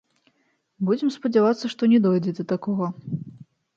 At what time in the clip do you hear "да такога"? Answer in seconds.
2.41-2.93